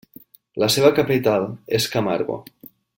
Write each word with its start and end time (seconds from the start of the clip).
La 0.63 0.69
seva 0.75 0.91
capital 1.01 1.47
és 1.81 1.89
Camargo. 1.97 2.43